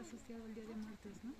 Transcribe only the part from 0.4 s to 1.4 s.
al Día de Muertos, ¿no?